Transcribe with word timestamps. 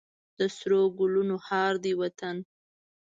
د 0.37 0.39
سرو 0.55 0.81
ګلونو 0.97 1.35
هار 1.47 1.73
دی 1.83 1.93
وطن. 2.01 2.35